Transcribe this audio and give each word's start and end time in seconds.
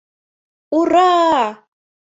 Ура!. 0.77 1.11